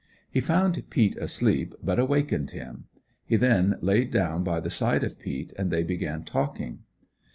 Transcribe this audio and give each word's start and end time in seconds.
He 0.31 0.39
found 0.39 0.83
Peet 0.89 1.15
asleep, 1.17 1.75
but 1.83 1.99
awakened 1.99 2.49
him. 2.49 2.85
He 3.23 3.35
then 3.35 3.77
laid 3.81 4.09
down 4.09 4.43
by 4.43 4.59
the 4.59 4.71
side 4.71 5.03
of 5.03 5.19
Peet, 5.19 5.53
and 5.59 5.69
they 5.69 5.83
began 5.83 6.23
talking. 6.23 6.79